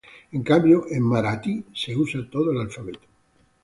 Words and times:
En 0.31 0.41
cambio, 0.41 0.85
en 0.89 1.03
marathi 1.03 1.63
se 1.75 1.95
usa 1.95 2.27
todo 2.27 2.49
el 2.51 2.59
alfabeto. 2.61 3.07